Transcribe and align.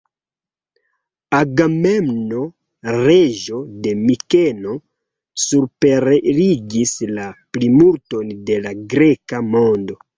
Agamemno, 1.39 2.45
reĝo 2.95 3.61
de 3.85 3.95
Mikeno, 4.01 4.75
superregis 5.47 6.99
la 7.21 7.31
plimulton 7.55 8.37
de 8.51 8.63
la 8.69 8.79
greka 8.97 9.49
mondo. 9.57 10.05